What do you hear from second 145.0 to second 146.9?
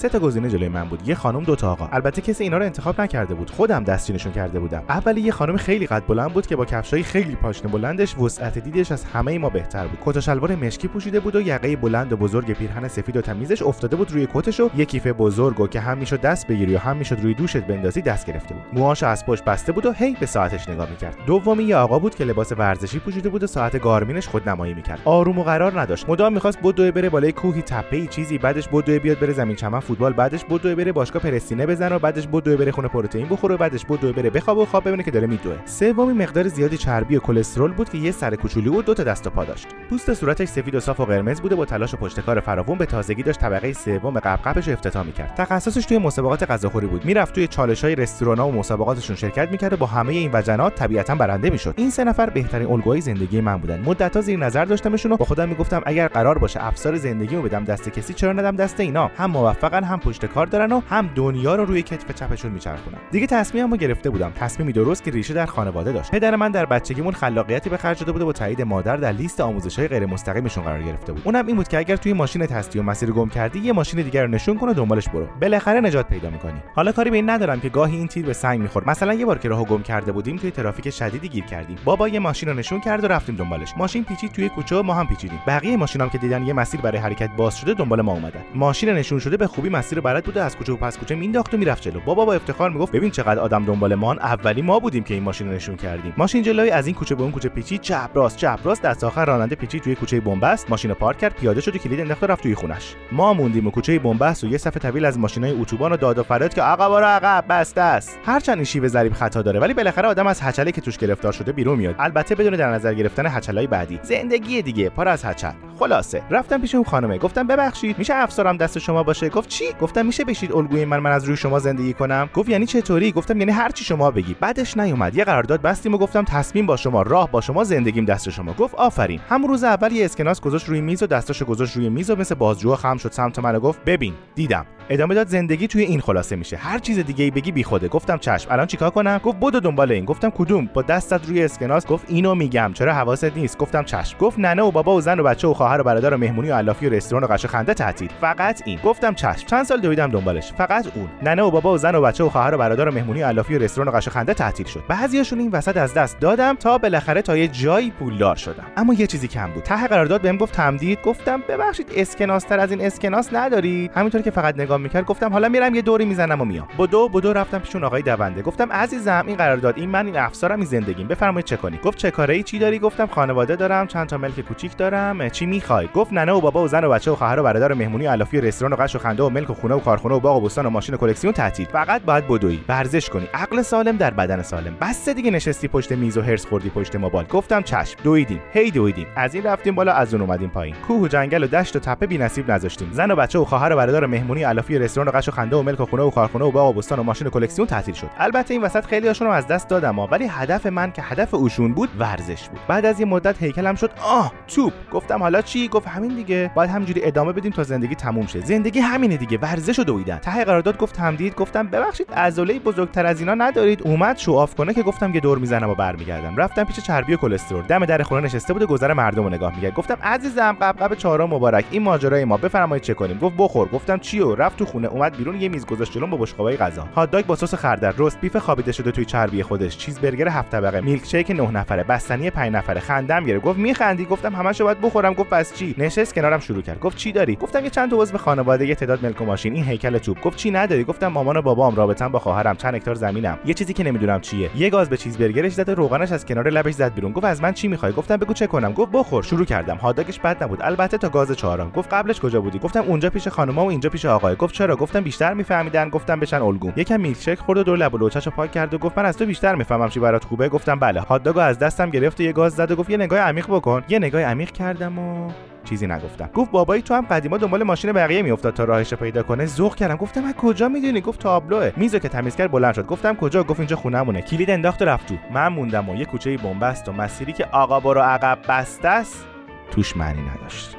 زن و بچه و خواهر و برادر و مهمونی و علافی و